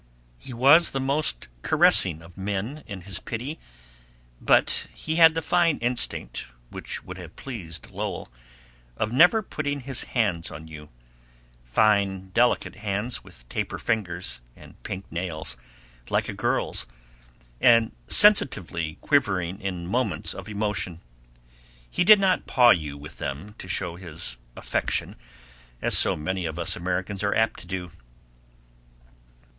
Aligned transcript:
IX. 0.39 0.45
He 0.47 0.53
was 0.55 0.89
the 0.89 0.99
most 0.99 1.47
caressing 1.61 2.23
of 2.23 2.35
men 2.35 2.83
in 2.87 3.01
his 3.01 3.19
pity, 3.19 3.59
but 4.41 4.87
he 4.95 5.17
had 5.17 5.35
the 5.35 5.43
fine 5.43 5.77
instinct, 5.77 6.45
which 6.71 7.03
would 7.03 7.19
have 7.19 7.35
pleased 7.35 7.91
Lowell, 7.91 8.27
of 8.97 9.11
never 9.11 9.43
putting 9.43 9.81
his 9.81 10.05
hands 10.05 10.49
on 10.49 10.67
you 10.67 10.89
fine, 11.63 12.29
delicate 12.31 12.77
hands, 12.77 13.23
with 13.23 13.47
taper 13.47 13.77
fingers, 13.77 14.41
and 14.55 14.81
pink 14.81 15.05
nails, 15.11 15.55
like 16.09 16.27
a 16.27 16.33
girl's, 16.33 16.87
and 17.59 17.91
sensitively 18.07 18.97
quivering 19.01 19.61
in 19.61 19.85
moments 19.85 20.33
of 20.33 20.49
emotion; 20.49 20.99
he 21.91 22.03
did 22.03 22.19
not 22.19 22.47
paw 22.47 22.71
you 22.71 22.97
with 22.97 23.19
them 23.19 23.53
to 23.59 23.67
show 23.67 23.97
his 23.97 24.39
affection, 24.55 25.15
as 25.79 25.95
so 25.95 26.15
many 26.15 26.47
of 26.47 26.57
us 26.57 26.75
Americans 26.75 27.21
are 27.21 27.35
apt 27.35 27.59
to 27.59 27.67
do. 27.67 27.91